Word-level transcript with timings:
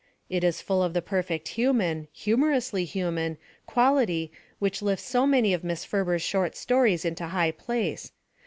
It 0.31 0.43
is 0.43 0.63
full 0.63 0.81
of 0.81 0.95
the 0.95 1.01
perfect 1.03 1.49
human 1.49 2.07
humorously 2.11 2.85
human 2.85 3.37
quality 3.67 4.31
which 4.57 4.81
lifts 4.81 5.05
so 5.05 5.27
many 5.27 5.53
of 5.53 5.63
Miss 5.63 5.85
Ferber's 5.85 6.23
short 6.23 6.55
stories 6.55 7.05
into 7.05 7.27
high 7.27 7.51
place. 7.51 8.11